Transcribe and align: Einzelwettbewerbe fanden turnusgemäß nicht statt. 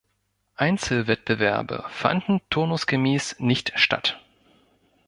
Einzelwettbewerbe 0.55 1.85
fanden 1.91 2.41
turnusgemäß 2.49 3.35
nicht 3.37 3.71
statt. 3.79 4.19